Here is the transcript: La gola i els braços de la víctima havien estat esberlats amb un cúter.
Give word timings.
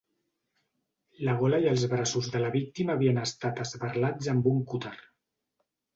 La 1.27 1.35
gola 1.41 1.59
i 1.65 1.67
els 1.73 1.83
braços 1.91 2.29
de 2.35 2.41
la 2.45 2.51
víctima 2.57 2.95
havien 2.97 3.23
estat 3.27 3.63
esberlats 3.67 4.31
amb 4.35 4.49
un 4.57 4.63
cúter. 4.73 4.99